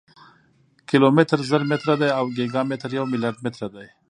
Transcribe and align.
کیلومتر 0.89 1.39
زر 1.49 1.61
متره 1.71 1.95
دی 2.01 2.09
او 2.19 2.25
ګیګا 2.35 2.61
متر 2.69 2.89
یو 2.97 3.05
ملیارډ 3.11 3.37
متره 3.45 3.67
دی. 3.73 3.87